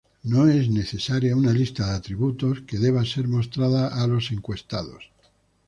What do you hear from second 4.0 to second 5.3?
a los encuestados.